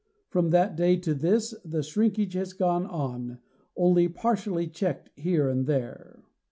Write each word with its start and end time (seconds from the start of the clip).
From 0.29 0.49
that 0.49 0.75
day 0.75 0.97
to 0.97 1.13
this 1.13 1.53
the 1.63 1.83
shrinkage 1.83 2.33
has 2.33 2.53
gone 2.53 2.87
on, 2.87 3.37
only 3.77 4.07
partially 4.07 4.65
checked 4.65 5.11
here 5.15 5.47
and 5.47 5.67
there. 5.67 6.23